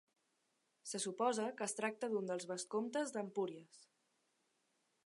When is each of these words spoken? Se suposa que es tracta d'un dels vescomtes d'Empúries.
Se 0.91 1.01
suposa 1.03 1.45
que 1.59 1.65
es 1.67 1.77
tracta 1.81 2.09
d'un 2.15 2.33
dels 2.33 2.49
vescomtes 2.53 3.17
d'Empúries. 3.19 3.87